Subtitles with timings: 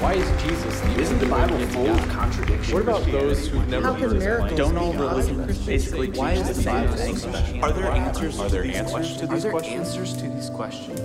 [0.00, 2.72] Why is Jesus the Isn't the only Bible full of contradictions?
[2.72, 4.58] What about those who've never How heard can this miracles?
[4.58, 7.64] Don't all be religions basically say why is the Jesus Bible is so special?
[7.64, 9.20] Are there answers Are to there these answers questions?
[9.20, 9.88] to Are these there questions?
[9.88, 11.00] answers to these questions?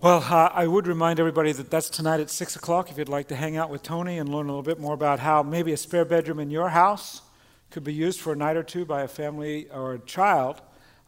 [0.00, 3.28] Well, uh, I would remind everybody that that's tonight at 6 o'clock if you'd like
[3.28, 5.76] to hang out with Tony and learn a little bit more about how maybe a
[5.76, 7.22] spare bedroom in your house
[7.70, 10.60] could be used for a night or two by a family or a child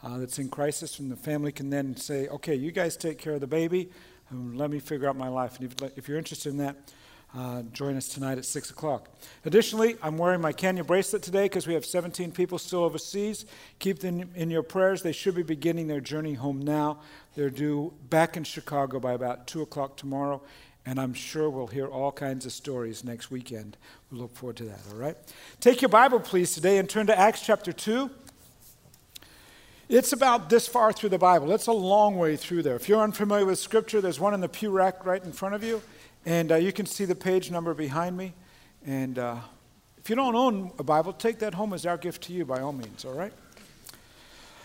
[0.03, 3.35] uh, that's in crisis, and the family can then say, okay, you guys take care
[3.35, 3.91] of the baby,
[4.31, 5.59] and let me figure out my life.
[5.61, 6.77] And if, you're interested in that,
[7.37, 9.09] uh, join us tonight at 6 o'clock.
[9.45, 13.45] Additionally, I'm wearing my Kenya bracelet today because we have 17 people still overseas.
[13.79, 15.03] Keep them in your prayers.
[15.03, 17.01] They should be beginning their journey home now.
[17.35, 20.43] They're due back in Chicago by about 2 o'clock tomorrow,
[20.87, 23.77] and I'm sure we'll hear all kinds of stories next weekend.
[24.11, 25.17] We look forward to that, all right?
[25.61, 28.11] Take your Bible, please, today and turn to Acts chapter 2.
[29.89, 31.51] It's about this far through the Bible.
[31.51, 32.77] It's a long way through there.
[32.77, 35.65] If you're unfamiliar with Scripture, there's one in the pew rack right in front of
[35.65, 35.81] you,
[36.27, 38.35] and uh, you can see the page number behind me.
[38.85, 39.37] And uh,
[39.97, 42.61] if you don't own a Bible, take that home as our gift to you by
[42.61, 43.33] all means, all right?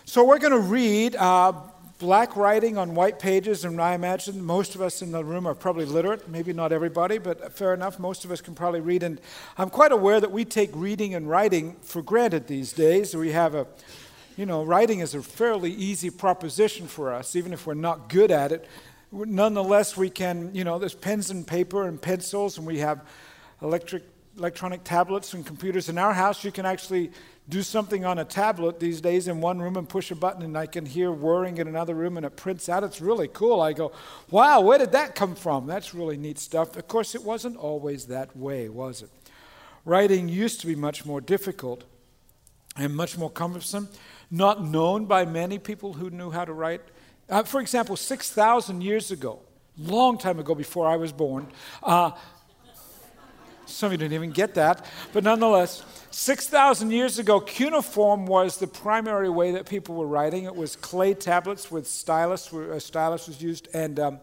[0.04, 1.54] So we're going to read uh,
[2.00, 5.56] black writing on white pages, and I imagine most of us in the room are
[5.56, 6.28] probably literate.
[6.28, 7.98] Maybe not everybody, but fair enough.
[7.98, 9.04] Most of us can probably read.
[9.04, 9.22] And
[9.58, 13.16] I'm quite aware that we take reading and writing for granted these days.
[13.16, 13.68] We have a
[14.36, 18.32] you know, writing is a fairly easy proposition for us, even if we're not good
[18.32, 18.68] at it.
[19.12, 23.06] Nonetheless, we can, you know, there's pens and paper and pencils, and we have
[23.62, 24.04] electric,
[24.38, 25.88] electronic tablets and computers.
[25.88, 27.12] In our house, you can actually
[27.48, 30.58] do something on a tablet these days in one room and push a button, and
[30.58, 32.84] I can hear whirring in another room, and it prints out.
[32.84, 33.62] It's really cool.
[33.62, 33.92] I go,
[34.32, 35.68] wow, where did that come from?
[35.68, 36.76] That's really neat stuff.
[36.76, 39.10] Of course, it wasn't always that way, was it?
[39.86, 41.84] Writing used to be much more difficult
[42.76, 43.90] and much more cumbersome
[44.34, 46.82] not known by many people who knew how to write.
[47.30, 49.40] Uh, for example, 6,000 years ago,
[49.78, 51.48] long time ago before I was born,
[51.84, 52.12] uh,
[53.68, 58.66] some of you didn't even get that, but nonetheless, 6,000 years ago, cuneiform was the
[58.66, 60.46] primary way that people were writing.
[60.46, 64.20] It was clay tablets with stylus, a stylus was used, and um,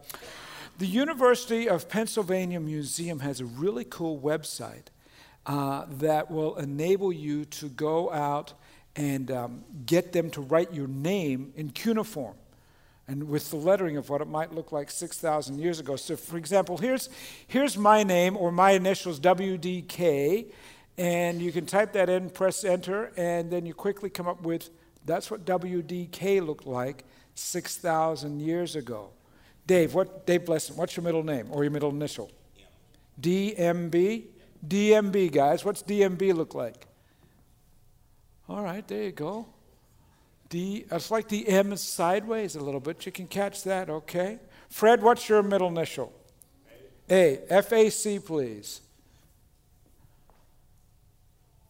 [0.79, 4.87] the University of Pennsylvania Museum has a really cool website
[5.47, 8.55] uh, that will enable you to go out
[9.01, 12.35] and um, get them to write your name in cuneiform
[13.09, 15.97] and with the lettering of what it might look like 6,000 years ago.
[15.97, 17.09] So, for example, here's,
[17.47, 20.53] here's my name or my initials, WDK,
[20.99, 24.71] and you can type that in, press enter, and then you quickly come up with
[25.07, 29.11] that's what WDK looked like 6,000 years ago.
[29.67, 32.31] Dave, what, Dave Blesson, what's your middle name or your middle initial?
[33.21, 34.25] DMB?
[34.67, 35.65] DMB, guys.
[35.65, 36.87] What's DMB look like?
[38.51, 39.47] All right, there you go.
[40.49, 43.07] D, uh, it's like the M is sideways a little bit.
[43.07, 44.41] You can catch that, okay?
[44.69, 46.13] Fred, what's your middle initial?
[47.09, 47.39] A.
[47.49, 48.81] F A C, please.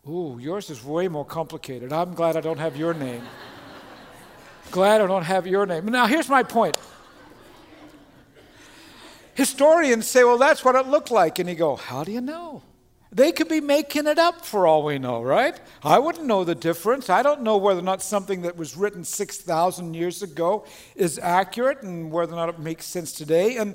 [0.08, 1.92] Ooh, yours is way more complicated.
[1.92, 3.24] I'm glad I don't have your name.
[4.70, 5.84] glad I don't have your name.
[5.84, 6.78] Now, here's my point.
[9.34, 11.38] Historians say, well, that's what it looked like.
[11.38, 12.62] And you go, how do you know?
[13.12, 15.60] They could be making it up for all we know, right?
[15.82, 17.10] I wouldn't know the difference.
[17.10, 21.82] I don't know whether or not something that was written 6,000 years ago is accurate
[21.82, 23.56] and whether or not it makes sense today.
[23.56, 23.74] And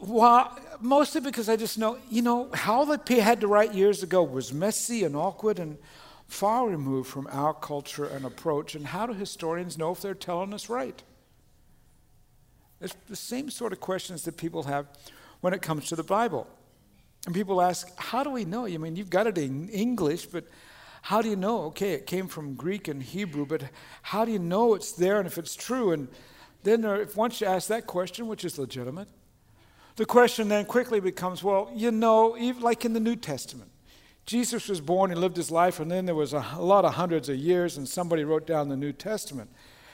[0.00, 4.24] well, mostly because I just know, you know, how they had to write years ago
[4.24, 5.78] was messy and awkward and
[6.26, 8.74] far removed from our culture and approach.
[8.74, 11.00] And how do historians know if they're telling us right?
[12.80, 14.88] It's the same sort of questions that people have
[15.40, 16.48] when it comes to the Bible.
[17.26, 18.66] And people ask, how do we know?
[18.66, 20.44] I mean, you've got it in English, but
[21.02, 21.62] how do you know?
[21.64, 23.62] Okay, it came from Greek and Hebrew, but
[24.02, 25.92] how do you know it's there and if it's true?
[25.92, 26.08] And
[26.62, 29.08] then there, if once you ask that question, which is legitimate,
[29.96, 33.70] the question then quickly becomes, well, you know, like in the New Testament,
[34.24, 37.28] Jesus was born, he lived his life, and then there was a lot of hundreds
[37.28, 39.50] of years, and somebody wrote down the New Testament.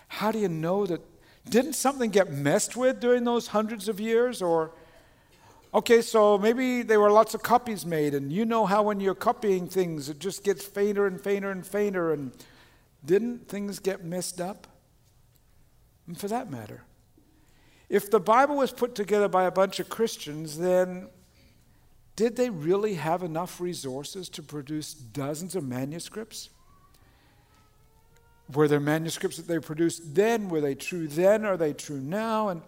[0.09, 1.01] How do you know that?
[1.49, 4.73] Didn't something get messed with during those hundreds of years, or
[5.79, 9.15] Okay, so maybe there were lots of copies made, and you know how when you're
[9.15, 12.33] copying things, it just gets fainter and fainter and fainter, and
[13.05, 14.67] didn't things get messed up?
[16.09, 16.83] And for that matter,
[17.89, 21.11] if the Bible was put together by a bunch of Christians, then
[22.17, 26.51] did they really have enough resources to produce dozens of manuscripts?
[28.53, 30.49] Were there manuscripts that they produced then?
[30.49, 31.45] Were they true then?
[31.45, 32.49] Are they true now?
[32.49, 32.63] And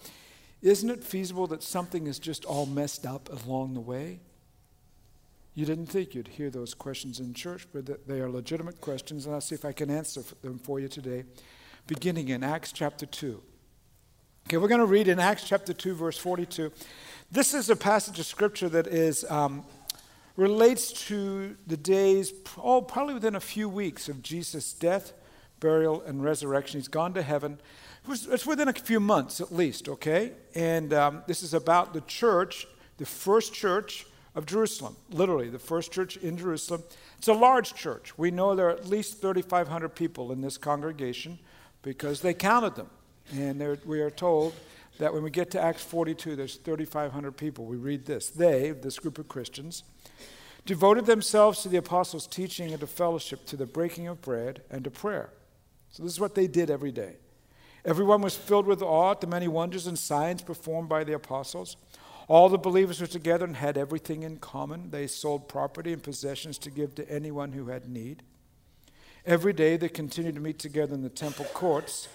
[0.62, 4.20] isn't it feasible that something is just all messed up along the way?
[5.54, 9.34] You didn't think you'd hear those questions in church, but they are legitimate questions, and
[9.34, 11.24] I'll see if I can answer them for you today,
[11.86, 13.42] beginning in Acts chapter 2.
[14.46, 16.72] Okay, we're going to read in Acts chapter 2, verse 42.
[17.30, 19.64] This is a passage of scripture that is um,
[20.36, 25.12] relates to the days, oh, probably within a few weeks of Jesus' death,
[25.60, 26.80] burial, and resurrection.
[26.80, 27.60] He's gone to heaven.
[28.08, 30.32] It's within a few months at least, okay?
[30.54, 32.66] And um, this is about the church,
[32.96, 36.82] the first church of Jerusalem, literally, the first church in Jerusalem.
[37.18, 38.16] It's a large church.
[38.16, 41.38] We know there are at least 3,500 people in this congregation
[41.82, 42.90] because they counted them.
[43.34, 44.54] And we are told
[44.98, 47.64] that when we get to Acts 42, there's 3,500 people.
[47.64, 48.28] We read this.
[48.28, 49.82] They, this group of Christians,
[50.66, 54.84] devoted themselves to the apostles' teaching and to fellowship, to the breaking of bread and
[54.84, 55.30] to prayer.
[55.90, 57.16] So this is what they did every day.
[57.84, 61.76] Everyone was filled with awe at the many wonders and signs performed by the apostles.
[62.28, 64.90] All the believers were together and had everything in common.
[64.90, 68.22] They sold property and possessions to give to anyone who had need.
[69.26, 72.08] Every day they continued to meet together in the temple courts.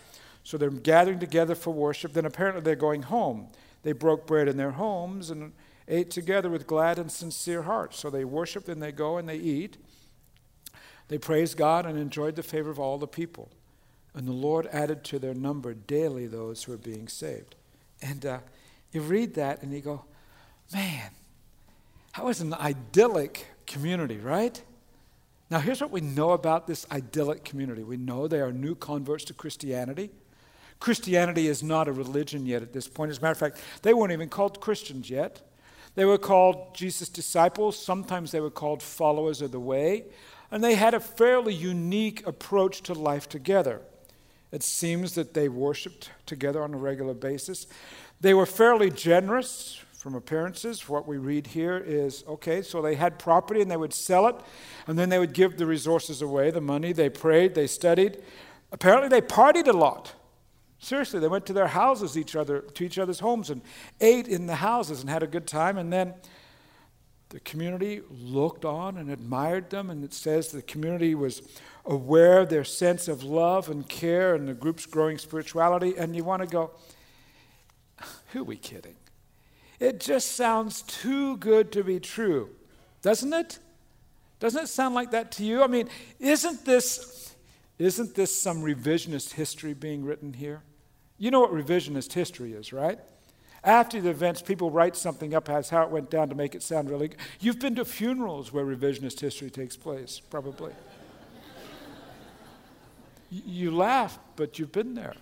[0.44, 2.14] So they're gathering together for worship.
[2.14, 3.50] Then apparently they're going home.
[3.84, 5.54] They broke bread in their homes and
[5.88, 8.00] ate together with glad and sincere hearts.
[8.00, 9.78] So they worship, then they go and they eat.
[11.08, 13.52] They praised God and enjoyed the favor of all the people.
[14.16, 17.56] And the Lord added to their number daily those who were being saved.
[18.02, 18.40] And uh,
[18.92, 20.06] you read that and you go,
[20.74, 21.12] man,
[22.14, 24.62] how is an idyllic community, right?
[25.50, 29.26] Now, here's what we know about this idyllic community we know they are new converts
[29.26, 30.10] to Christianity.
[30.80, 33.12] Christianity is not a religion yet at this point.
[33.12, 35.42] As a matter of fact, they weren't even called Christians yet.
[35.96, 37.78] They were called Jesus' disciples.
[37.78, 40.06] Sometimes they were called followers of the way.
[40.52, 43.82] And they had a fairly unique approach to life together.
[44.56, 47.68] It seems that they worshiped together on a regular basis.
[48.22, 50.88] They were fairly generous from appearances.
[50.88, 54.36] What we read here is okay, so they had property and they would sell it,
[54.88, 56.94] and then they would give the resources away, the money.
[56.94, 58.24] They prayed, they studied.
[58.72, 60.14] Apparently, they partied a lot.
[60.80, 63.62] Seriously, they went to their houses, each other, to each other's homes, and
[64.00, 65.78] ate in the houses and had a good time.
[65.78, 66.14] And then
[67.28, 71.42] the community looked on and admired them, and it says the community was
[71.86, 76.24] aware of their sense of love and care and the group's growing spirituality, and you
[76.24, 76.72] want to go,
[78.32, 78.96] who are we kidding?
[79.80, 82.50] It just sounds too good to be true,
[83.02, 83.60] doesn't it?
[84.40, 85.64] Doesn't it sound like that to you?
[85.64, 85.90] I mean,
[86.20, 87.36] isn't this,
[87.78, 90.64] isn't this some revisionist history being written here?
[91.18, 93.00] You know what revisionist history is, right?
[93.64, 96.62] After the events, people write something up as how it went down to make it
[96.62, 97.18] sound really good.
[97.40, 100.74] You've been to funerals where revisionist history takes place, probably.
[103.46, 105.14] You laugh, but you've been there.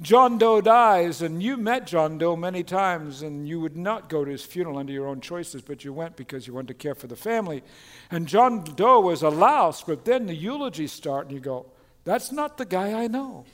[0.00, 4.24] John Doe dies, and you met John Doe many times, and you would not go
[4.24, 6.94] to his funeral under your own choices, but you went because you wanted to care
[6.94, 7.62] for the family.
[8.10, 11.66] And John Doe was a louse, but then the eulogies start, and you go,
[12.04, 13.44] That's not the guy I know.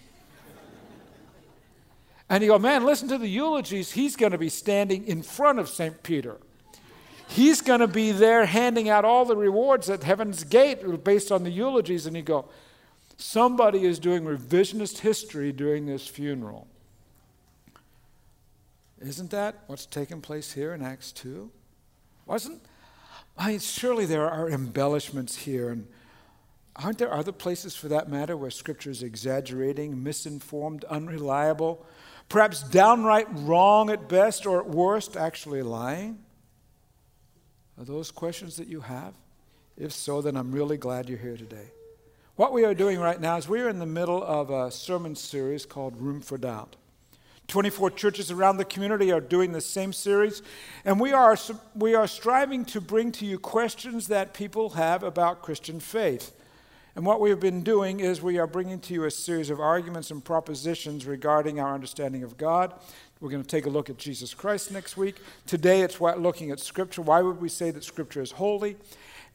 [2.31, 3.93] and you go, Man, listen to the eulogies.
[3.93, 6.03] He's going to be standing in front of St.
[6.03, 6.39] Peter.
[7.29, 11.45] He's going to be there handing out all the rewards at heaven's gate based on
[11.45, 12.49] the eulogies, and you go,
[13.21, 16.67] Somebody is doing revisionist history during this funeral.
[18.99, 21.51] Isn't that what's taking place here in Acts 2?
[22.25, 22.63] Wasn't?
[23.37, 25.87] I mean, surely there are embellishments here, and
[26.75, 31.85] aren't there other places for that matter where Scripture is exaggerating, misinformed, unreliable,
[32.31, 36.19] perhaps downright wrong at best, or at worst, actually lying?
[37.79, 39.13] Are those questions that you have?
[39.77, 41.71] If so, then I'm really glad you're here today.
[42.41, 45.15] What we are doing right now is we are in the middle of a sermon
[45.15, 46.75] series called Room for Doubt.
[47.49, 50.41] 24 churches around the community are doing the same series,
[50.87, 51.37] and we are,
[51.75, 56.35] we are striving to bring to you questions that people have about Christian faith.
[56.97, 59.61] And what we have been doing is we are bringing to you a series of
[59.61, 62.73] arguments and propositions regarding our understanding of God.
[63.21, 65.17] We're going to take a look at Jesus Christ next week.
[65.45, 67.03] Today it's looking at Scripture.
[67.03, 68.79] Why would we say that Scripture is holy?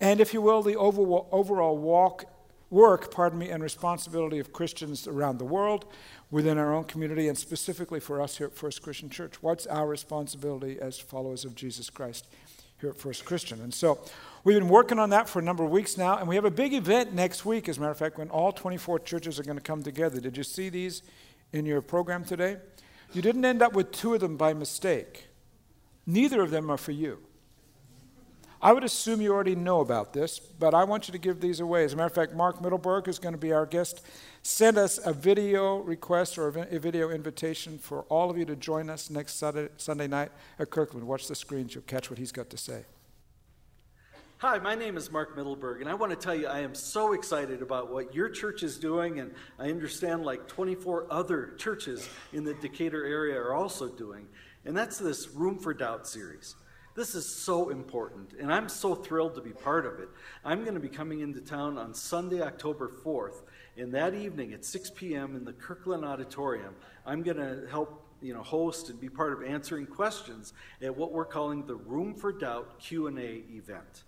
[0.01, 2.25] And if you will, the overall walk
[2.75, 5.85] work, pardon me, and responsibility of Christians around the world,
[6.29, 9.41] within our own community, and specifically for us here at First Christian Church.
[9.41, 12.27] What's our responsibility as followers of Jesus Christ
[12.81, 13.61] here at First Christian?
[13.61, 14.01] And so
[14.43, 16.51] we've been working on that for a number of weeks now, and we have a
[16.51, 19.57] big event next week, as a matter of fact, when all 24 churches are going
[19.57, 20.19] to come together.
[20.19, 21.01] Did you see these
[21.53, 22.57] in your program today?
[23.13, 25.27] You didn't end up with two of them by mistake.
[26.05, 27.19] Neither of them are for you.
[28.65, 31.59] I would assume you already know about this, but I want you to give these
[31.59, 31.83] away.
[31.83, 34.03] As a matter of fact, Mark Mittelberg is going to be our guest.
[34.41, 38.89] Send us a video request or a video invitation for all of you to join
[38.89, 41.05] us next Sunday, night at Kirkland.
[41.05, 42.85] Watch the screens, you'll catch what he's got to say.
[44.39, 47.13] Hi, my name is Mark Mittelberg, and I want to tell you I am so
[47.13, 52.43] excited about what your church is doing, and I understand like 24 other churches in
[52.43, 54.25] the Decatur area are also doing,
[54.65, 56.55] and that's this Room for Doubt series.
[56.95, 60.07] This is so important, and I'm so thrilled to be part of it.
[60.45, 63.41] I'm going to be coming into town on Sunday, October 4th,
[63.75, 65.35] and that evening at 6 p.m.
[65.35, 66.73] in the Kirkland Auditorium,
[67.05, 71.11] I'm going to help you know, host and be part of answering questions at what
[71.11, 74.05] we're calling the Room for Doubt Q&A event.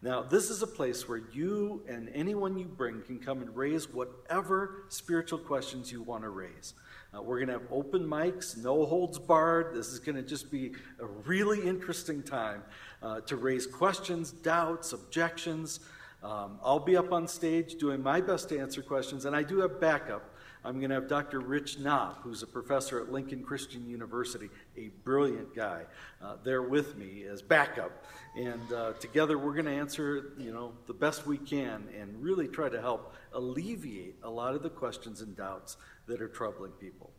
[0.00, 3.92] Now, this is a place where you and anyone you bring can come and raise
[3.92, 6.74] whatever spiritual questions you want to raise.
[7.12, 9.74] Uh, we're going to have open mics, no holds barred.
[9.74, 12.62] This is going to just be a really interesting time
[13.02, 15.80] uh, to raise questions, doubts, objections.
[16.22, 19.58] Um, I'll be up on stage doing my best to answer questions, and I do
[19.58, 20.22] have backup.
[20.62, 21.40] I'm going to have Dr.
[21.40, 25.84] Rich Knopp, who's a professor at Lincoln Christian University, a brilliant guy,
[26.22, 28.04] uh, there with me as backup.
[28.36, 32.46] And uh, together we're going to answer, you know, the best we can and really
[32.46, 35.78] try to help alleviate a lot of the questions and doubts
[36.10, 37.10] that are troubling people.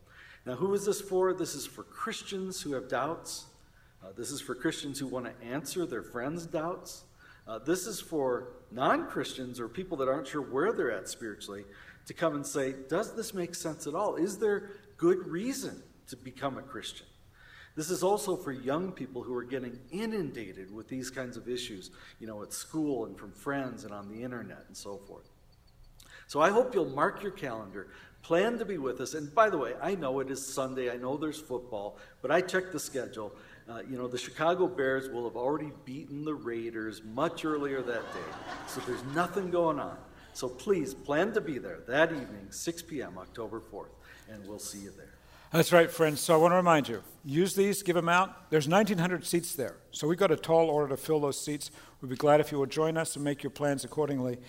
[0.46, 1.34] Now, who is this for?
[1.34, 3.46] This is for Christians who have doubts.
[4.04, 7.04] Uh, this is for Christians who want to answer their friends' doubts.
[7.48, 11.64] Uh, this is for non Christians or people that aren't sure where they're at spiritually
[12.06, 14.16] to come and say, Does this make sense at all?
[14.16, 17.08] Is there good reason to become a Christian?
[17.76, 21.92] This is also for young people who are getting inundated with these kinds of issues,
[22.20, 25.30] you know, at school and from friends and on the internet and so forth.
[26.28, 27.90] So I hope you'll mark your calendar,
[28.22, 29.14] plan to be with us.
[29.14, 32.42] And by the way, I know it is Sunday, I know there's football, but I
[32.42, 33.34] checked the schedule.
[33.70, 38.14] Uh, you know, the Chicago Bears will have already beaten the Raiders much earlier that
[38.14, 38.20] day.
[38.68, 39.98] So there's nothing going on.
[40.34, 43.90] So please plan to be there that evening, 6 p.m., October 4th,
[44.30, 45.14] and we'll see you there.
[45.52, 46.22] That's right, friends.
[46.22, 48.50] So I want to remind you use these, give them out.
[48.50, 49.76] There's 1,900 seats there.
[49.92, 51.72] So we've got a tall order to fill those seats.
[52.02, 54.40] We'd be glad if you would join us and make your plans accordingly.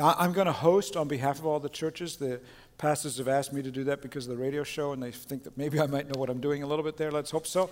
[0.00, 2.16] I'm going to host on behalf of all the churches.
[2.16, 2.40] The
[2.78, 5.44] pastors have asked me to do that because of the radio show, and they think
[5.44, 7.10] that maybe I might know what I'm doing a little bit there.
[7.10, 7.70] Let's hope so.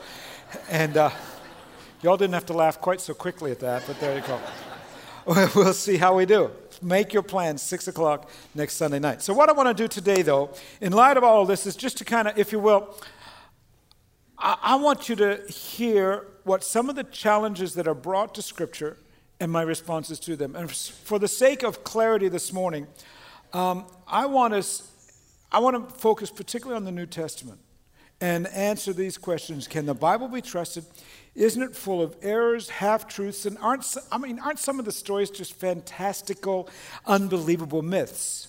[0.68, 1.10] And uh,
[2.02, 4.40] y'all didn't have to laugh quite so quickly at that, but there you go.
[5.54, 6.50] we'll see how we do.
[6.82, 9.22] Make your plans, 6 o'clock next Sunday night.
[9.22, 11.76] So, what I want to do today, though, in light of all of this, is
[11.76, 12.96] just to kind of, if you will,
[14.38, 18.42] I, I want you to hear what some of the challenges that are brought to
[18.42, 18.96] Scripture
[19.40, 20.54] and my responses to them.
[20.54, 22.86] And for the sake of clarity this morning,
[23.52, 24.89] um, I want us,
[25.52, 27.60] I want to focus particularly on the New Testament
[28.20, 29.66] and answer these questions.
[29.66, 30.84] Can the Bible be trusted?
[31.34, 34.92] Isn't it full of errors, half truths, and aren't I mean aren't some of the
[34.92, 36.68] stories just fantastical,
[37.06, 38.48] unbelievable myths?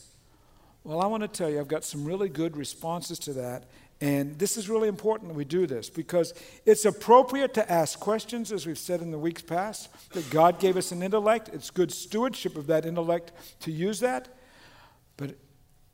[0.84, 3.66] Well, I want to tell you, I've got some really good responses to that.
[4.02, 6.34] And this is really important that we do this because
[6.66, 10.76] it's appropriate to ask questions, as we've said in the weeks past, that God gave
[10.76, 11.52] us an intellect.
[11.54, 14.28] It's good stewardship of that intellect to use that.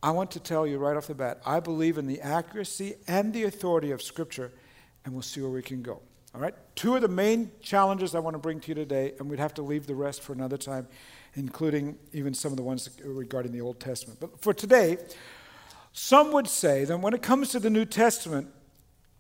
[0.02, 3.34] I want to tell you right off the bat, I believe in the accuracy and
[3.34, 4.52] the authority of Scripture,
[5.04, 6.02] and we'll see where we can go.
[6.36, 6.54] All right?
[6.76, 9.56] Two of the main challenges I want to bring to you today, and we'd have
[9.56, 10.88] to leave the rest for another time,
[11.34, 14.20] including even some of the ones regarding the Old Testament.
[14.20, 14.98] But for today,
[15.94, 18.50] some would say that when it comes to the New Testament,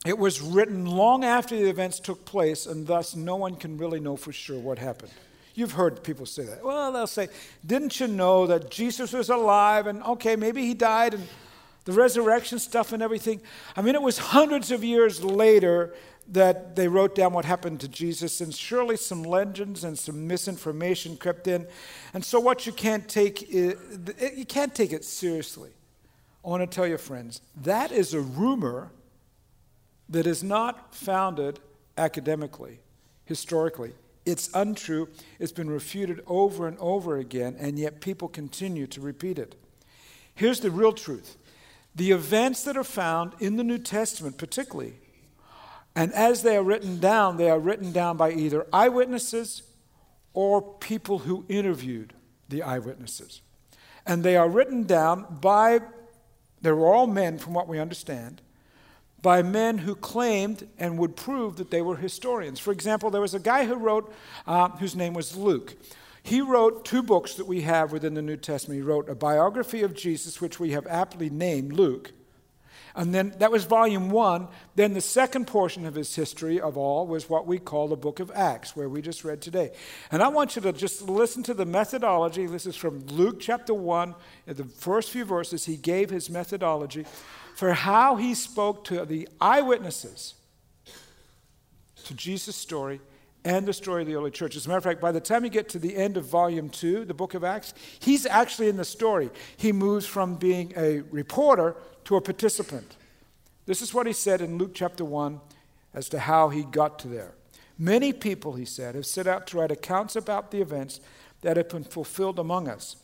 [0.05, 3.99] it was written long after the events took place, and thus no one can really
[3.99, 5.11] know for sure what happened.
[5.57, 6.63] You've heard people say that.
[6.63, 7.29] Well, they'll say,
[7.65, 9.87] Didn't you know that Jesus was alive?
[9.87, 11.27] And okay, maybe he died, and
[11.85, 13.41] the resurrection stuff and everything.
[13.75, 15.95] I mean, it was hundreds of years later
[16.27, 21.17] that they wrote down what happened to Jesus, and surely some legends and some misinformation
[21.17, 21.65] crept in.
[22.13, 23.73] And so, what you can't take, is,
[24.37, 25.71] you can't take it seriously.
[26.45, 28.91] I want to tell you, friends, that is a rumor
[30.07, 31.59] that is not founded
[31.97, 32.79] academically,
[33.25, 33.93] historically.
[34.27, 35.07] It's untrue.
[35.39, 39.55] It's been refuted over and over again, and yet people continue to repeat it.
[40.35, 41.37] Here's the real truth
[41.95, 44.95] the events that are found in the New Testament, particularly,
[45.95, 49.63] and as they are written down, they are written down by either eyewitnesses
[50.33, 52.13] or people who interviewed
[52.49, 53.41] the eyewitnesses.
[54.05, 55.79] And they are written down by,
[56.61, 58.41] they were all men from what we understand,
[59.21, 62.59] by men who claimed and would prove that they were historians.
[62.59, 64.13] For example, there was a guy who wrote,
[64.45, 65.75] uh, whose name was Luke.
[66.21, 68.77] He wrote two books that we have within the New Testament.
[68.77, 72.11] He wrote a biography of Jesus, which we have aptly named Luke,
[72.97, 74.47] and then that was volume one.
[74.75, 78.19] Then the second portion of his history of all was what we call the book
[78.19, 79.71] of Acts, where we just read today.
[80.11, 82.47] And I want you to just listen to the methodology.
[82.47, 84.15] This is from Luke chapter 1,
[84.47, 85.65] in the first few verses.
[85.65, 87.05] He gave his methodology
[87.55, 90.33] for how he spoke to the eyewitnesses
[92.05, 92.99] to Jesus' story
[93.45, 94.55] and the story of the early church.
[94.55, 96.69] As a matter of fact, by the time you get to the end of volume
[96.69, 99.29] two, the book of Acts, he's actually in the story.
[99.55, 101.75] He moves from being a reporter
[102.07, 102.95] to a participant.
[103.65, 105.41] This is what he said in Luke chapter 1
[105.93, 107.33] as to how he got to there.
[107.77, 111.01] Many people, he said, have set out to write accounts about the events
[111.41, 112.95] that have been fulfilled among us.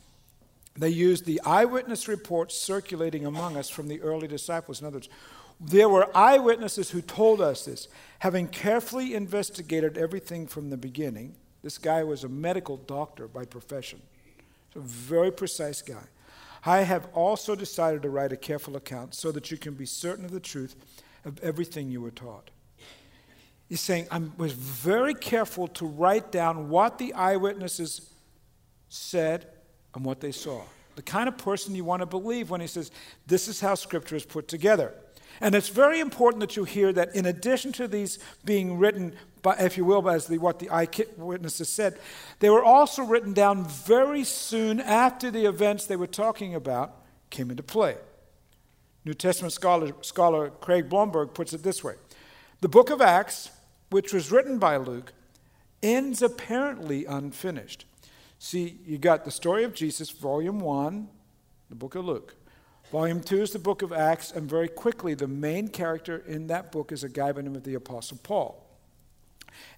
[0.78, 4.80] They used the eyewitness reports circulating among us from the early disciples.
[4.80, 5.10] In other words,
[5.60, 7.90] there were eyewitnesses who told us this.
[8.20, 14.02] Having carefully investigated everything from the beginning, this guy was a medical doctor by profession.
[14.78, 16.08] a very precise guy.
[16.66, 20.26] I have also decided to write a careful account so that you can be certain
[20.26, 20.76] of the truth
[21.26, 22.52] of everything you were taught.
[23.68, 28.10] He's saying, I was very careful to write down what the eyewitnesses
[28.90, 29.48] said
[29.96, 30.62] and what they saw.
[30.96, 32.92] The kind of person you want to believe when he says,
[33.26, 34.94] This is how Scripture is put together.
[35.42, 39.56] And it's very important that you hear that in addition to these being written, by,
[39.58, 42.00] if you will, as the, what the eyewitnesses said,
[42.40, 46.96] they were also written down very soon after the events they were talking about
[47.30, 47.98] came into play.
[49.06, 51.96] New Testament scholar, scholar Craig Blomberg puts it this way
[52.62, 53.52] The book of Acts,
[53.90, 55.14] which was written by Luke,
[55.84, 57.86] ends apparently unfinished.
[58.40, 61.10] See, you got the story of Jesus, volume 1,
[61.70, 62.36] the book of Luke.
[62.92, 66.72] Volume 2 is the book of Acts, and very quickly, the main character in that
[66.72, 68.63] book is a guy by the name of the Apostle Paul.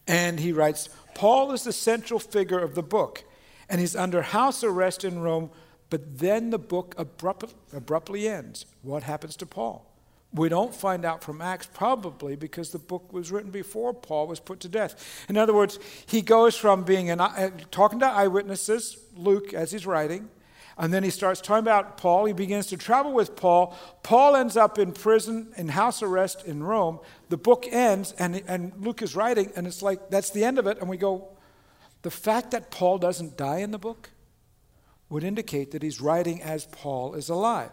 [0.07, 3.23] And he writes Paul is the central figure of the book,
[3.69, 5.49] and he's under house arrest in Rome,
[5.89, 8.65] but then the book abrupt, abruptly ends.
[8.81, 9.91] What happens to Paul?
[10.33, 14.41] We don't find out from Acts, probably because the book was written before Paul was
[14.41, 15.25] put to death.
[15.29, 19.85] In other words, he goes from being an, uh, talking to eyewitnesses, Luke, as he's
[19.85, 20.29] writing,
[20.77, 22.25] and then he starts talking about Paul.
[22.25, 23.77] He begins to travel with Paul.
[24.03, 26.99] Paul ends up in prison, in house arrest in Rome.
[27.29, 30.67] The book ends, and, and Luke is writing, and it's like, that's the end of
[30.67, 30.79] it.
[30.79, 31.29] And we go,
[32.01, 34.09] the fact that Paul doesn't die in the book
[35.09, 37.71] would indicate that he's writing as Paul is alive.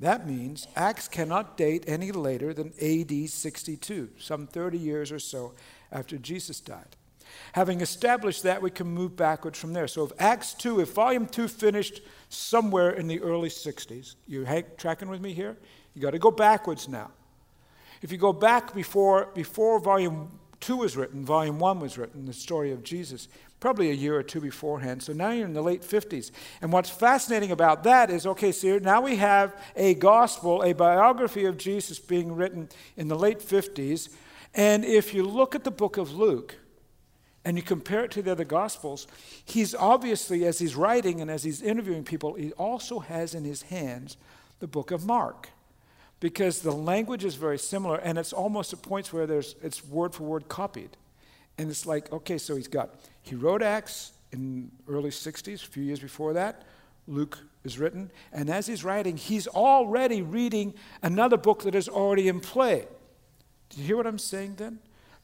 [0.00, 5.54] That means Acts cannot date any later than AD 62, some 30 years or so
[5.92, 6.96] after Jesus died.
[7.52, 9.86] Having established that, we can move backwards from there.
[9.88, 15.08] So if Acts 2, if Volume 2 finished somewhere in the early 60s, you tracking
[15.08, 15.56] with me here?
[15.94, 17.10] You got to go backwards now.
[18.02, 22.32] If you go back before, before Volume 2 was written, Volume 1 was written, the
[22.32, 23.28] story of Jesus,
[23.60, 25.02] probably a year or two beforehand.
[25.02, 26.30] So now you're in the late 50s.
[26.60, 31.46] And what's fascinating about that is okay, so now we have a gospel, a biography
[31.46, 34.10] of Jesus being written in the late 50s.
[34.54, 36.56] And if you look at the book of Luke,
[37.44, 39.06] and you compare it to the other gospels,
[39.44, 43.62] he's obviously, as he's writing and as he's interviewing people, he also has in his
[43.62, 44.16] hands
[44.60, 45.50] the book of Mark.
[46.20, 50.14] Because the language is very similar, and it's almost at points where there's, it's word
[50.14, 50.96] for word copied.
[51.58, 55.82] And it's like, okay, so he's got, he wrote Acts in early 60s, a few
[55.82, 56.62] years before that.
[57.06, 58.10] Luke is written.
[58.32, 62.86] And as he's writing, he's already reading another book that is already in play.
[63.68, 64.78] Do you hear what I'm saying then?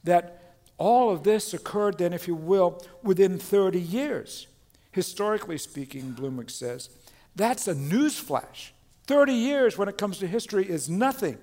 [0.04, 0.39] That
[0.80, 4.46] all of this occurred then, if you will, within 30 years.
[4.92, 6.88] Historically speaking, Blomberg says,
[7.36, 8.70] that's a newsflash.
[9.06, 11.36] 30 years when it comes to history is nothing.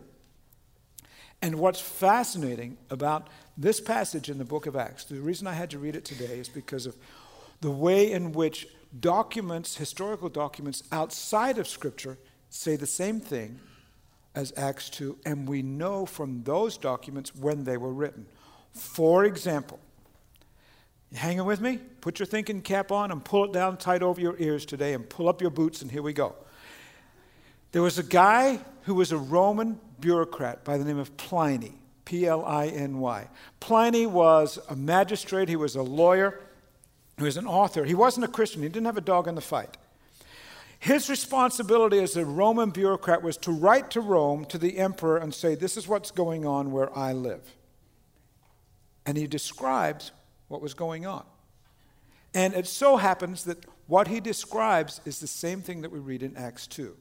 [1.42, 5.70] And what's fascinating about this passage in the book of Acts, the reason I had
[5.70, 6.98] to read it today is because of
[7.62, 8.68] the way in which
[9.00, 12.18] documents, historical documents outside of Scripture,
[12.50, 13.60] say the same thing
[14.34, 18.26] as Acts 2, and we know from those documents when they were written.
[18.74, 19.80] For example,
[21.14, 21.80] hanging with me?
[22.02, 25.08] Put your thinking cap on and pull it down tight over your ears today and
[25.10, 26.36] pull up your boots, and here we go.
[27.72, 31.74] There was a guy who was a Roman bureaucrat by the name of Pliny,
[32.06, 33.28] P L I N Y.
[33.60, 36.40] Pliny was a magistrate, he was a lawyer,
[37.18, 37.84] he was an author.
[37.84, 39.78] He wasn't a Christian, he didn't have a dog in the fight.
[40.80, 45.34] His responsibility as a Roman bureaucrat was to write to Rome, to the emperor, and
[45.34, 47.57] say, This is what's going on where I live
[49.08, 50.12] and he describes
[50.50, 51.24] what was going on.
[52.36, 56.22] And it so happens that what he describes is the same thing that we read
[56.22, 56.96] in Acts 2.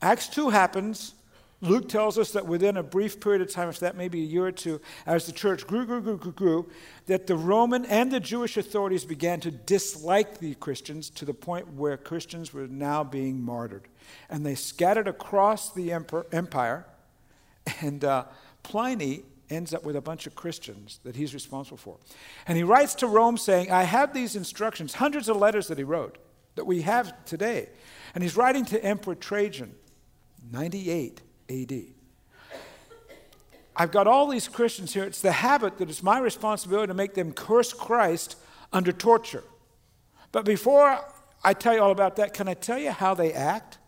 [0.00, 1.14] Acts 2 happens.
[1.60, 4.26] Luke tells us that within a brief period of time, if that may be a
[4.26, 6.70] year or two, as the church grew, grew, grew, grew, grew,
[7.04, 11.74] that the Roman and the Jewish authorities began to dislike the Christians to the point
[11.74, 13.88] where Christians were now being martyred.
[14.30, 16.86] And they scattered across the empire.
[17.82, 18.24] And uh,
[18.62, 21.98] Pliny ends up with a bunch of Christians that he's responsible for.
[22.46, 25.84] And he writes to Rome saying, I have these instructions, hundreds of letters that he
[25.84, 26.18] wrote
[26.54, 27.68] that we have today.
[28.14, 29.74] And he's writing to Emperor Trajan,
[30.50, 31.82] 98 AD.
[33.76, 35.04] I've got all these Christians here.
[35.04, 38.36] It's the habit that it's my responsibility to make them curse Christ
[38.72, 39.44] under torture.
[40.32, 41.00] But before
[41.42, 43.78] I tell you all about that, can I tell you how they act?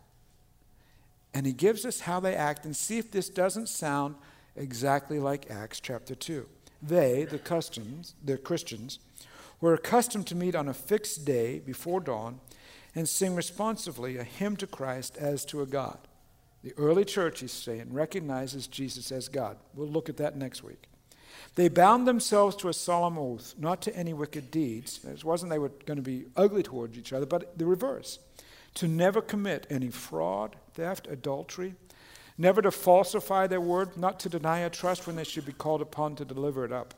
[1.33, 4.15] And he gives us how they act and see if this doesn't sound
[4.55, 6.47] exactly like Acts chapter 2.
[6.81, 8.99] They, the customs, the Christians,
[9.61, 12.39] were accustomed to meet on a fixed day before dawn
[12.95, 15.97] and sing responsively a hymn to Christ as to a God.
[16.63, 19.57] The early church, he's saying, recognizes Jesus as God.
[19.73, 20.83] We'll look at that next week.
[21.55, 24.99] They bound themselves to a solemn oath, not to any wicked deeds.
[25.03, 28.19] It wasn't they were going to be ugly towards each other, but the reverse.
[28.75, 31.75] To never commit any fraud, theft, adultery,
[32.37, 35.81] never to falsify their word, not to deny a trust when they should be called
[35.81, 36.93] upon to deliver it up.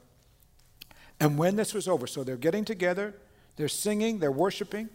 [1.19, 3.15] And when this was over, so they're getting together,
[3.55, 4.89] they're singing, they're worshiping.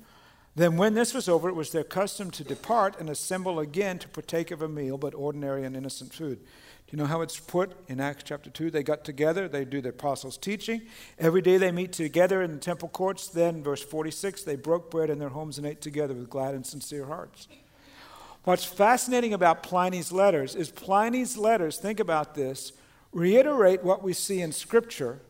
[0.57, 4.09] Then, when this was over, it was their custom to depart and assemble again to
[4.09, 6.39] partake of a meal, but ordinary and innocent food.
[6.39, 8.69] Do you know how it's put in Acts chapter 2?
[8.71, 10.83] They got together, they do the apostles' teaching.
[11.21, 13.29] Every day they meet together in the temple courts.
[13.29, 16.67] Then, verse 46, they broke bread in their homes and ate together with glad and
[16.67, 17.47] sincere hearts.
[18.45, 22.73] What's fascinating about Pliny's letters is Pliny's letters, think about this,
[23.13, 25.21] reiterate what we see in Scripture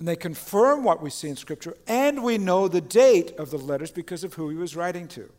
[0.00, 3.58] and they confirm what we see in Scripture, and we know the date of the
[3.58, 5.30] letters because of who he was writing to.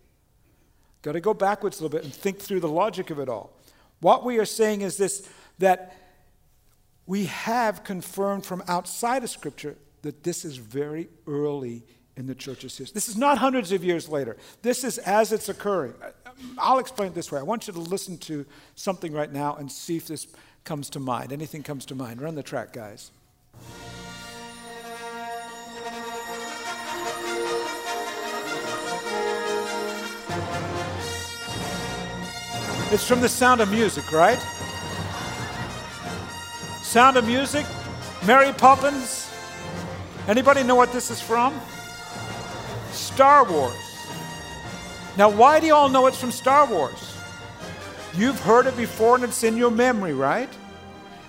[1.02, 3.58] Got to go backwards a little bit and think through the logic of it all.
[4.02, 5.28] What we are saying is this
[5.58, 5.96] that
[7.08, 11.84] we have confirmed from outside of Scripture that this is very early
[12.18, 12.94] in the church's history.
[12.94, 14.38] This is not hundreds of years later.
[14.62, 15.94] This is as it's occurring.
[16.58, 17.40] I'll explain it this way.
[17.40, 18.46] I want you to listen to
[18.76, 20.28] something right now and see if this
[20.64, 21.32] comes to mind.
[21.32, 22.22] Anything comes to mind.
[22.22, 23.12] Run the track, guys.
[32.94, 34.38] It's from the sound of music, right?
[36.82, 37.66] Sound of music?
[38.26, 39.32] Mary Poppins?
[40.28, 41.58] Anybody know what this is from?
[42.92, 43.76] Star Wars.
[45.18, 47.18] Now, why do you all know it's from Star Wars?
[48.14, 50.50] You've heard it before and it's in your memory, right?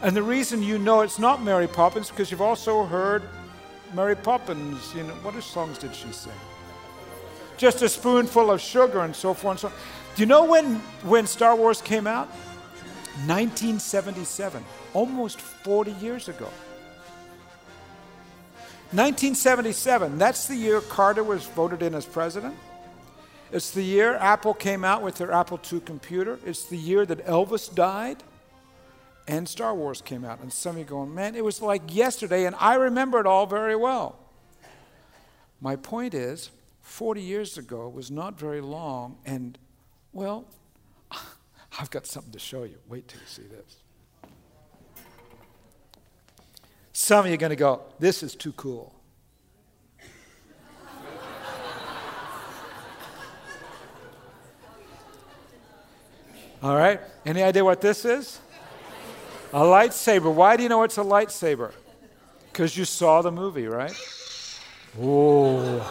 [0.03, 3.23] And the reason you know it's not Mary Poppins because you've also heard
[3.95, 4.93] Mary Poppins.
[4.95, 6.33] You know, what songs did she sing?
[7.57, 9.75] Just a spoonful of sugar and so forth and so on.
[10.17, 12.29] Do you know when, when Star Wars came out?
[13.27, 16.49] 1977, almost 40 years ago.
[18.93, 22.55] 1977, that's the year Carter was voted in as president.
[23.51, 26.39] It's the year Apple came out with their Apple II computer.
[26.45, 28.23] It's the year that Elvis died
[29.27, 30.41] and Star Wars came out.
[30.41, 33.47] And some of you going, man, it was like yesterday, and I remember it all
[33.47, 34.19] very well.
[35.61, 36.51] My point is,
[36.81, 39.57] 40 years ago was not very long, and
[40.13, 40.47] well,
[41.79, 42.79] I've got something to show you.
[42.89, 43.82] Wait till you see this.
[47.03, 48.95] Some of you are going to go, This is too cool.
[56.63, 57.01] All right?
[57.27, 58.39] Any idea what this is?
[59.53, 60.33] A lightsaber.
[60.33, 61.73] Why do you know it's a lightsaber?
[62.53, 63.97] Because you saw the movie, right?
[64.95, 65.85] Whoa.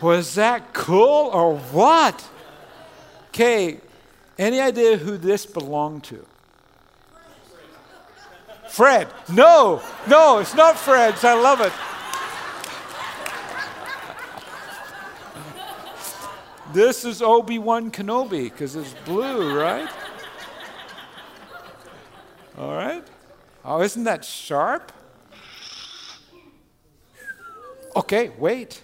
[0.00, 2.26] Was that cool or what?
[3.28, 3.80] Okay,
[4.38, 6.24] any idea who this belonged to?
[8.68, 9.08] Fred.
[9.28, 11.24] No, no, it's not Fred's.
[11.24, 11.72] I love it.
[16.72, 19.88] This is Obi Wan Kenobi because it's blue, right?
[22.58, 23.04] All right.
[23.64, 24.92] Oh, isn't that sharp?
[27.94, 28.82] Okay, wait.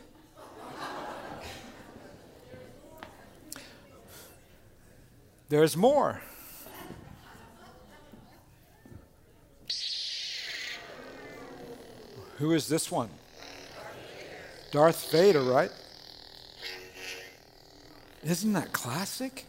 [5.50, 6.22] There's more.
[12.42, 13.08] Who is this one?
[14.72, 15.70] Darth Vader, right?
[18.24, 19.44] Isn't that classic?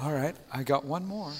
[0.00, 1.32] All right, I got one more.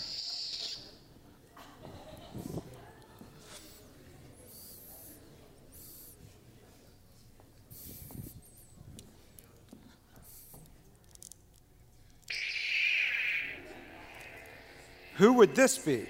[15.18, 16.08] Who would this be?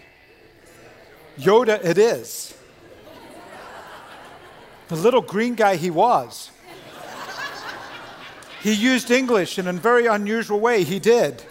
[1.37, 2.56] Yoda, it is.
[4.88, 6.51] The little green guy he was.
[8.62, 10.85] He used English in a very unusual way.
[10.85, 11.42] He did.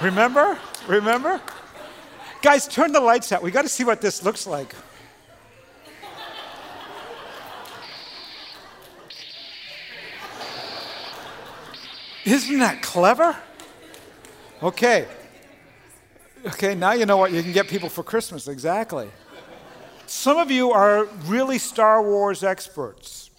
[0.00, 0.58] Remember?
[0.86, 1.40] Remember?
[2.42, 3.42] Guys, turn the lights out.
[3.42, 4.74] We got to see what this looks like.
[12.24, 13.36] Isn't that clever?
[14.62, 15.06] Okay
[16.46, 19.08] Okay, now you know what you can get people for Christmas, exactly.
[20.06, 23.30] Some of you are really Star Wars experts,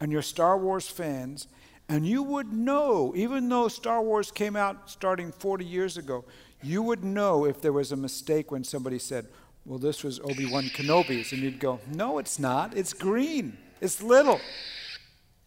[0.00, 1.46] and you're Star Wars fans,
[1.88, 6.24] and you would know, even though Star Wars came out starting 40 years ago,
[6.62, 9.26] you would know if there was a mistake when somebody said,
[9.66, 11.32] Well, this was Obi Wan Kenobi's.
[11.32, 12.74] And you'd go, No, it's not.
[12.74, 13.58] It's green.
[13.82, 14.40] It's little.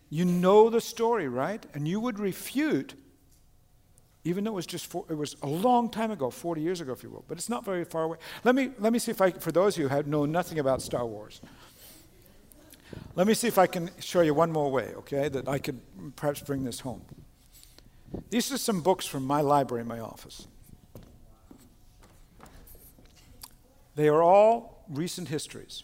[0.10, 1.66] You know the story, right?
[1.74, 2.94] And you would refute,
[4.28, 6.92] even though it was just for, it was a long time ago, 40 years ago,
[6.92, 8.18] if you will, but it's not very far away.
[8.44, 10.82] Let me, let me see if I, for those of you who know nothing about
[10.82, 11.42] Star Wars,
[13.16, 15.80] let me see if I can show you one more way, okay, that I could
[16.18, 17.04] perhaps bring this home.
[18.30, 20.48] These are some books from my library in my office.
[23.96, 25.84] They are all recent histories.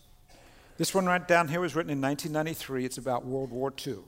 [0.78, 2.84] This one right down here was written in 1993.
[2.84, 4.00] It's about World War II.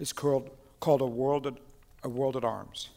[0.00, 1.54] It's called, called a, World at,
[2.02, 2.88] a World at Arms.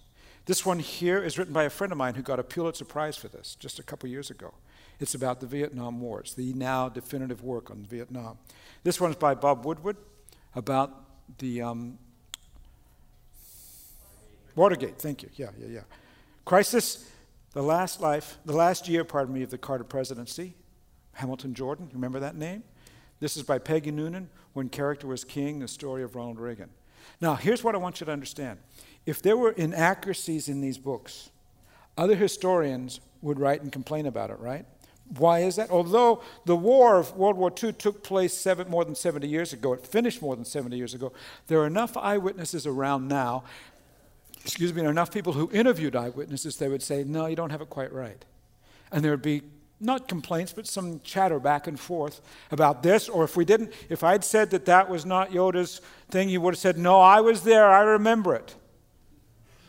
[0.45, 3.17] This one here is written by a friend of mine who got a Pulitzer Prize
[3.17, 4.53] for this just a couple years ago.
[4.99, 6.21] It's about the Vietnam War.
[6.21, 8.37] It's the now definitive work on Vietnam.
[8.83, 9.97] This one's by Bob Woodward
[10.53, 10.93] about
[11.39, 11.97] the um,
[14.55, 14.99] Watergate.
[14.99, 15.29] Thank you.
[15.33, 15.81] Yeah, yeah, yeah.
[16.45, 17.09] Crisis,
[17.53, 20.53] the last life, the last year, pardon me, of the Carter presidency.
[21.13, 22.63] Hamilton Jordan, remember that name?
[23.19, 26.69] This is by Peggy Noonan, When Character Was King, the story of Ronald Reagan.
[27.21, 28.59] Now, here's what I want you to understand.
[29.05, 31.29] If there were inaccuracies in these books,
[31.97, 34.65] other historians would write and complain about it, right?
[35.17, 35.69] Why is that?
[35.69, 39.73] Although the war of World War II took place seven, more than 70 years ago,
[39.73, 41.13] it finished more than 70 years ago,
[41.47, 43.43] there are enough eyewitnesses around now,
[44.41, 47.69] excuse me, enough people who interviewed eyewitnesses, they would say, no, you don't have it
[47.69, 48.25] quite right.
[48.91, 49.43] And there would be
[49.79, 53.07] not complaints, but some chatter back and forth about this.
[53.07, 56.55] Or if we didn't, if I'd said that that was not Yoda's thing, you would
[56.55, 58.55] have said, No, I was there, I remember it.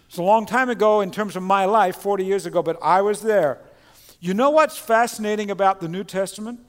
[0.08, 3.02] It's a long time ago in terms of my life, 40 years ago, but I
[3.02, 3.60] was there.
[4.20, 6.60] You know what's fascinating about the New Testament?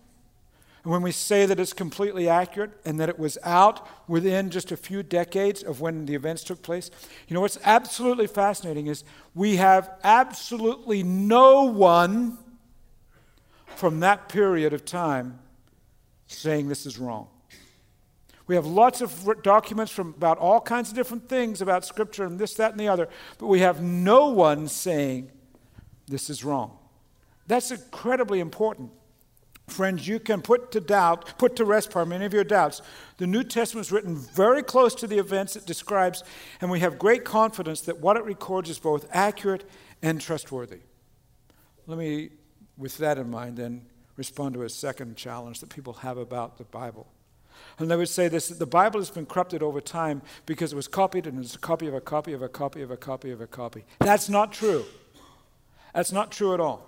[0.87, 4.77] when we say that it's completely accurate and that it was out within just a
[4.77, 6.89] few decades of when the events took place,
[7.27, 9.03] you know what's absolutely fascinating is
[9.35, 12.37] we have absolutely no one
[13.75, 15.39] from that period of time
[16.27, 17.27] saying this is wrong.
[18.47, 22.39] We have lots of documents from about all kinds of different things about Scripture and
[22.39, 25.31] this, that, and the other, but we have no one saying
[26.07, 26.77] this is wrong.
[27.47, 28.91] That's incredibly important.
[29.67, 32.81] Friends, you can put to doubt, put to rest, pardon many of your doubts.
[33.17, 36.23] The New Testament is written very close to the events it describes,
[36.61, 39.69] and we have great confidence that what it records is both accurate
[40.01, 40.79] and trustworthy.
[41.85, 42.29] Let me
[42.77, 46.63] with that in mind, then respond to a second challenge that people have about the
[46.65, 47.07] Bible.
[47.79, 50.87] And they would say this the Bible has been corrupted over time because it was
[50.87, 53.41] copied and it's a copy of a copy of a copy of a copy of
[53.41, 53.85] a copy.
[53.99, 54.85] That's not true.
[55.93, 56.87] That's not true at all.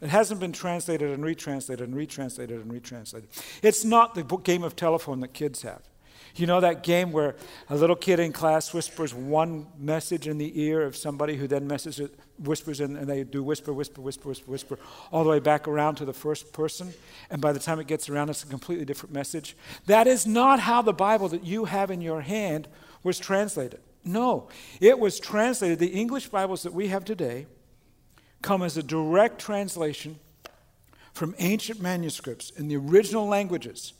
[0.00, 3.28] It hasn't been translated and retranslated and retranslated and retranslated.
[3.62, 5.82] It's not the game of telephone that kids have.
[6.36, 7.34] You know that game where
[7.68, 11.66] a little kid in class whispers one message in the ear of somebody who then
[11.66, 14.78] messages, whispers in, and they do whisper, whisper, whisper, whisper, whisper,
[15.10, 16.92] all the way back around to the first person.
[17.30, 19.56] And by the time it gets around, it's a completely different message.
[19.86, 22.68] That is not how the Bible that you have in your hand
[23.02, 23.80] was translated.
[24.04, 24.48] No,
[24.80, 25.78] it was translated.
[25.78, 27.46] The English Bibles that we have today
[28.42, 30.18] come as a direct translation
[31.12, 33.92] from ancient manuscripts in the original languages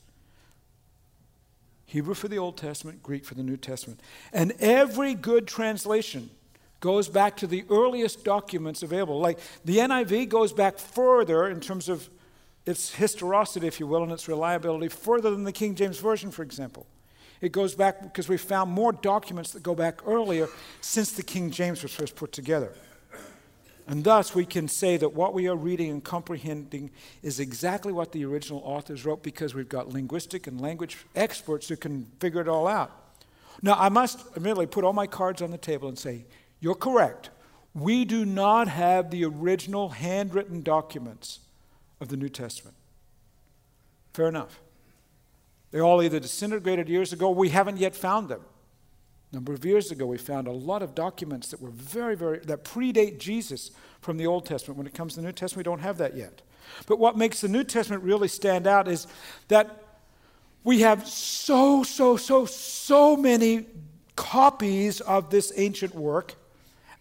[1.90, 3.98] Hebrew for the Old Testament, Greek for the New Testament.
[4.32, 6.30] And every good translation
[6.78, 9.18] goes back to the earliest documents available.
[9.18, 12.08] Like the NIV goes back further in terms of
[12.64, 16.44] its historicity, if you will, and its reliability, further than the King James Version, for
[16.44, 16.86] example.
[17.40, 20.46] It goes back because we found more documents that go back earlier
[20.80, 22.72] since the King James was first put together.
[23.90, 26.92] And thus, we can say that what we are reading and comprehending
[27.24, 31.74] is exactly what the original authors wrote because we've got linguistic and language experts who
[31.74, 32.92] can figure it all out.
[33.62, 36.24] Now, I must admittedly put all my cards on the table and say,
[36.60, 37.30] you're correct.
[37.74, 41.40] We do not have the original handwritten documents
[42.00, 42.76] of the New Testament.
[44.14, 44.60] Fair enough.
[45.72, 48.42] They all either disintegrated years ago, we haven't yet found them.
[49.32, 52.64] Number of years ago, we found a lot of documents that were very, very, that
[52.64, 54.76] predate Jesus from the Old Testament.
[54.76, 56.42] When it comes to the New Testament, we don't have that yet.
[56.86, 59.06] But what makes the New Testament really stand out is
[59.48, 59.84] that
[60.64, 63.66] we have so, so, so, so many
[64.16, 66.34] copies of this ancient work,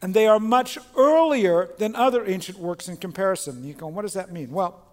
[0.01, 3.63] and they are much earlier than other ancient works in comparison.
[3.63, 4.51] You go, what does that mean?
[4.51, 4.85] Well,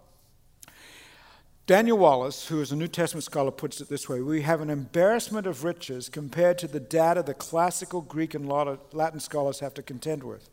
[1.67, 4.69] Daniel Wallace, who is a New Testament scholar, puts it this way We have an
[4.69, 9.83] embarrassment of riches compared to the data the classical Greek and Latin scholars have to
[9.83, 10.49] contend with.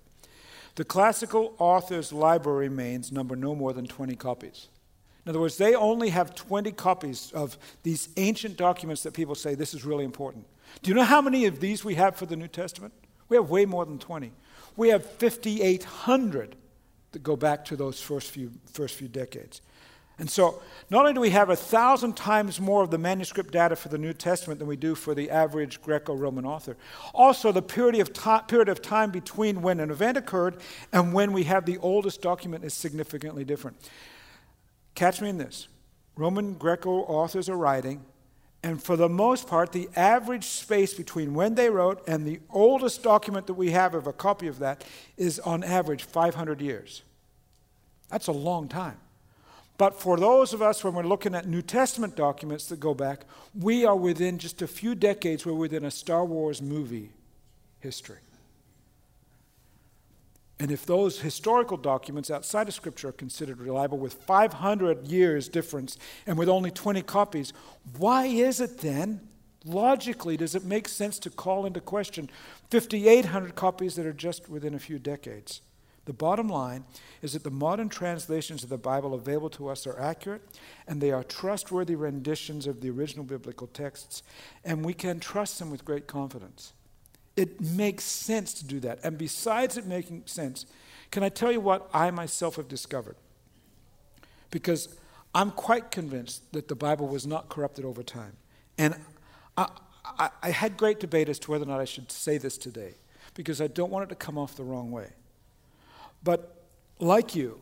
[0.75, 4.71] The classical author's library remains number no more than 20 copies.
[5.25, 9.55] In other words, they only have 20 copies of these ancient documents that people say
[9.55, 10.47] this is really important.
[10.83, 12.93] Do you know how many of these we have for the New Testament?
[13.29, 14.33] We have way more than 20.
[14.77, 16.57] We have 5,800
[17.13, 19.61] that go back to those first few, first few decades.
[20.19, 23.75] And so, not only do we have a thousand times more of the manuscript data
[23.75, 26.77] for the New Testament than we do for the average Greco Roman author,
[27.13, 30.59] also the period of, time, period of time between when an event occurred
[30.93, 33.77] and when we have the oldest document is significantly different.
[34.95, 35.67] Catch me in this
[36.17, 38.05] Roman Greco authors are writing,
[38.63, 43.03] and for the most part, the average space between when they wrote and the oldest
[43.03, 44.85] document that we have of a copy of that
[45.17, 47.03] is on average 500 years.
[48.11, 48.99] That's a long time.
[49.77, 53.25] But for those of us, when we're looking at New Testament documents that go back,
[53.59, 57.11] we are within just a few decades, we're within a Star Wars movie
[57.81, 58.19] history.
[60.61, 65.99] And if those historical documents outside of Scripture are considered reliable with 500 years difference
[66.27, 67.53] and with only 20 copies,
[67.99, 69.21] why is it then,
[69.65, 72.31] logically, does it make sense to call into question
[72.71, 75.61] 5,800 copies that are just within a few decades?
[76.07, 76.85] The bottom line
[77.23, 80.43] is that the modern translations of the Bible available to us are accurate
[80.87, 84.23] and they are trustworthy renditions of the original biblical texts,
[84.65, 86.75] and we can trust them with great confidence.
[87.37, 88.99] It makes sense to do that.
[89.03, 90.67] And besides it making sense,
[91.11, 93.17] can I tell you what I myself have discovered?
[94.51, 94.97] Because
[95.35, 98.37] I'm quite convinced that the Bible was not corrupted over time.
[98.79, 98.95] And
[99.57, 99.69] I,
[100.05, 102.95] I, I had great debate as to whether or not I should say this today,
[103.35, 105.11] because I don't want it to come off the wrong way.
[106.25, 106.65] But
[106.99, 107.61] like you,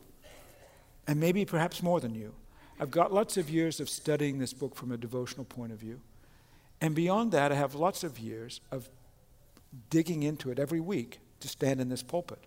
[1.05, 2.33] and maybe perhaps more than you,
[2.79, 5.99] I've got lots of years of studying this book from a devotional point of view.
[6.81, 8.89] And beyond that, I have lots of years of
[9.89, 12.39] digging into it every week to stand in this pulpit.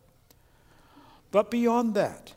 [1.31, 2.35] But beyond that,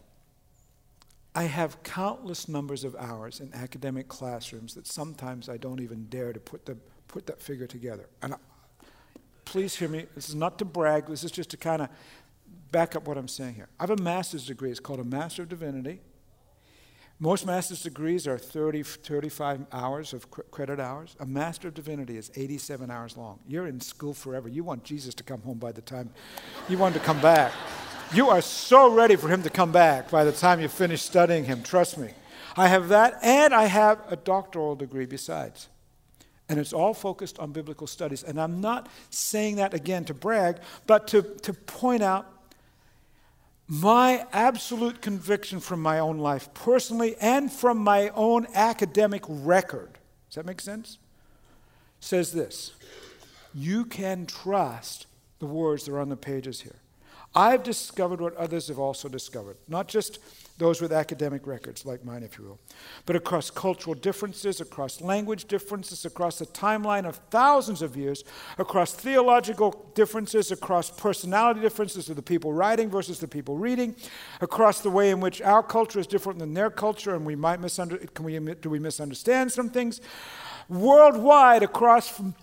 [1.35, 6.33] I have countless numbers of hours in academic classrooms that sometimes I don't even dare
[6.33, 6.75] to put, the,
[7.07, 8.07] put that figure together.
[8.21, 8.37] And I,
[9.45, 10.05] please hear me.
[10.15, 11.89] This is not to brag, this is just to kind of
[12.71, 13.69] back up what I'm saying here.
[13.79, 14.71] I have a master's degree.
[14.71, 16.01] It's called a Master of Divinity.
[17.21, 21.17] Most master's degrees are 30, 35 hours of credit hours.
[21.19, 23.39] A Master of Divinity is 87 hours long.
[23.45, 24.47] You're in school forever.
[24.47, 26.11] You want Jesus to come home by the time
[26.69, 27.51] you want to come back.
[28.13, 31.43] You are so ready for him to come back by the time you finish studying
[31.43, 31.61] him.
[31.61, 32.11] Trust me.
[32.55, 35.67] I have that, and I have a doctoral degree besides.
[36.47, 38.23] And it's all focused on biblical studies.
[38.23, 42.38] And I'm not saying that again to brag, but to, to point out
[43.69, 49.93] my absolute conviction from my own life, personally, and from my own academic record,
[50.27, 50.97] does that make sense?
[51.99, 52.71] Says this
[53.53, 55.05] You can trust
[55.37, 56.79] the words that are on the pages here.
[57.35, 60.17] I've discovered what others have also discovered, not just
[60.59, 62.59] those with academic records like mine, if you will,
[63.05, 68.25] but across cultural differences, across language differences, across the timeline of thousands of years,
[68.57, 73.95] across theological differences, across personality differences of the people writing versus the people reading,
[74.41, 77.61] across the way in which our culture is different than their culture, and we might
[77.61, 80.01] misunderstand, can we, do we misunderstand some things?
[80.67, 82.35] Worldwide, across from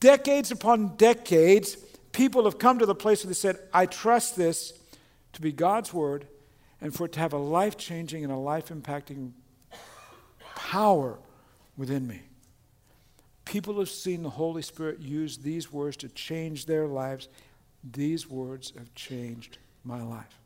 [0.00, 1.76] decades upon decades,
[2.12, 4.72] people have come to the place where they said, I trust this
[5.34, 6.26] to be God's word
[6.80, 9.32] and for it to have a life changing and a life impacting
[10.54, 11.18] power
[11.76, 12.22] within me.
[13.44, 17.28] People have seen the Holy Spirit use these words to change their lives.
[17.82, 20.38] These words have changed my life.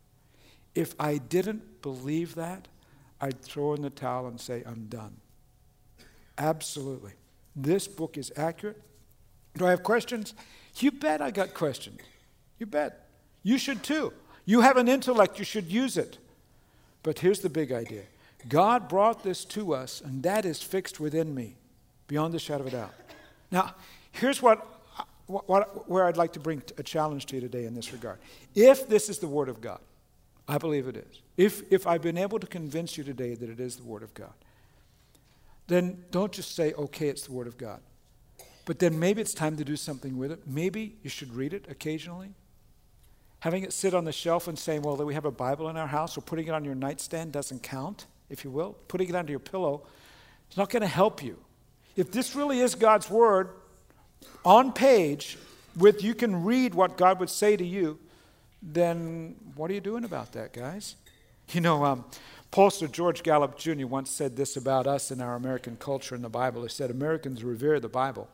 [0.73, 2.67] If I didn't believe that,
[3.21, 5.17] I'd throw in the towel and say, I'm done.
[6.37, 7.13] Absolutely.
[7.55, 8.81] This book is accurate.
[9.55, 10.33] Do I have questions?
[10.77, 12.01] You bet I got questions.
[12.57, 13.07] You bet.
[13.43, 14.11] You should too.
[14.45, 16.17] You have an intellect, you should use it.
[17.05, 18.01] But here's the big idea
[18.49, 21.55] God brought this to us, and that is fixed within me,
[22.07, 22.93] beyond the shadow of a doubt.
[23.51, 23.75] Now,
[24.11, 24.65] here's what,
[25.27, 28.17] what, where I'd like to bring a challenge to you today in this regard.
[28.55, 29.79] If this is the Word of God,
[30.47, 31.21] I believe it is.
[31.37, 34.13] If, if I've been able to convince you today that it is the Word of
[34.15, 34.33] God,
[35.67, 37.81] then don't just say, okay, it's the Word of God.
[38.65, 40.47] But then maybe it's time to do something with it.
[40.47, 42.33] Maybe you should read it occasionally.
[43.45, 45.85] Having it sit on the shelf and saying, well, we have a Bible in our
[45.85, 48.75] house, or putting it on your nightstand doesn't count, if you will.
[48.87, 49.83] Putting it under your pillow
[50.49, 51.37] is not going to help you.
[51.95, 53.49] If this really is God's Word
[54.43, 55.37] on page,
[55.77, 57.99] with you can read what God would say to you,
[58.63, 60.95] then what are you doing about that, guys?
[61.51, 62.03] You know, um,
[62.51, 63.85] Pollster George Gallup Jr.
[63.85, 66.63] once said this about us in our American culture in the Bible.
[66.63, 68.27] He said, Americans revere the Bible,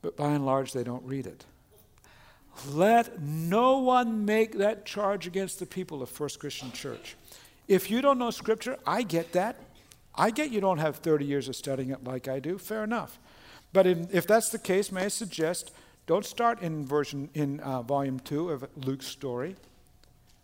[0.00, 1.44] but by and large, they don't read it.
[2.66, 7.16] Let no one make that charge against the people of First Christian Church.
[7.66, 9.56] If you don't know Scripture, I get that.
[10.14, 12.58] I get you don't have 30 years of studying it like I do.
[12.58, 13.18] Fair enough.
[13.72, 15.72] But in, if that's the case, may I suggest
[16.06, 19.56] don't start in version in uh, volume two of Luke's story,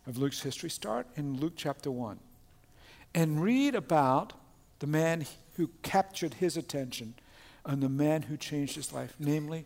[0.06, 0.68] of Luke's history.
[0.70, 2.18] Start in Luke chapter one,
[3.14, 4.34] and read about
[4.80, 5.24] the man
[5.56, 7.14] who captured his attention
[7.64, 9.64] and the man who changed his life, namely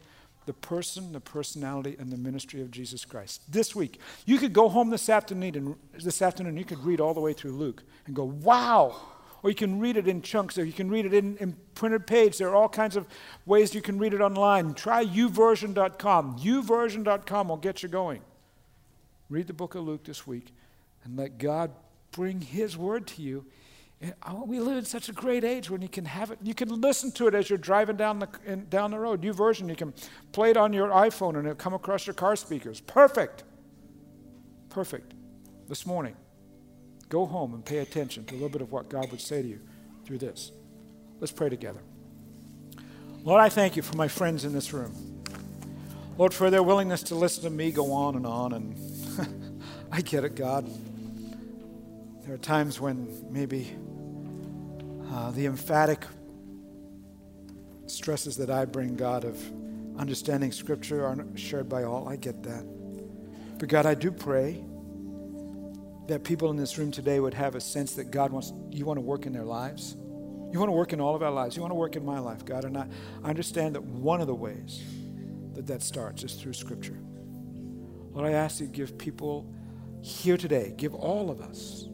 [0.49, 3.43] the person, the personality, and the ministry of Jesus Christ.
[3.53, 7.13] This week, you could go home this afternoon and this afternoon you could read all
[7.13, 8.97] the way through Luke and go, "Wow!"
[9.43, 12.07] Or you can read it in chunks, or you can read it in, in printed
[12.07, 12.39] page.
[12.39, 13.07] There are all kinds of
[13.45, 14.73] ways you can read it online.
[14.73, 16.39] Try youversion.com.
[16.39, 18.23] youversion.com will get you going.
[19.29, 20.55] Read the book of Luke this week
[21.05, 21.73] and let God
[22.11, 23.45] bring His word to you.
[24.27, 26.39] Oh, we live in such a great age when you can have it.
[26.43, 29.23] You can listen to it as you're driving down the, in, down the road.
[29.23, 29.93] YouVersion, you can
[30.31, 32.81] play it on your iPhone and it'll come across your car speakers.
[32.81, 33.43] Perfect.
[34.71, 35.15] Perfect.
[35.69, 36.15] This morning.
[37.09, 39.49] Go home and pay attention to a little bit of what God would say to
[39.49, 39.61] you
[40.05, 40.53] through this.
[41.21, 41.81] Let's pray together.
[43.25, 45.25] Lord, I thank you for my friends in this room.
[46.19, 48.53] Lord, for their willingness to listen to me go on and on.
[48.53, 50.71] And I get it, God.
[52.29, 53.75] There are times when maybe
[55.11, 56.05] uh, the emphatic
[57.87, 59.41] stresses that I bring, God, of
[59.99, 62.07] understanding Scripture aren't shared by all.
[62.07, 62.67] I get that.
[63.59, 64.63] But God, I do pray
[66.09, 68.99] that people in this room today would have a sense that God wants, you want
[68.99, 69.97] to work in their lives.
[70.53, 71.57] You want to work in all of our lives.
[71.57, 72.67] You want to work in my life, God.
[72.67, 72.89] And I,
[73.25, 74.83] I understand that one of the ways
[75.55, 76.99] that that starts is through Scripture.
[78.13, 79.51] Lord, I ask you to give people
[80.03, 81.88] here today, give all of us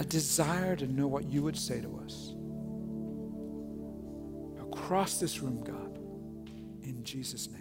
[0.00, 2.34] a desire to know what you would say to us.
[4.62, 5.98] Across this room, God,
[6.82, 7.59] in Jesus' name.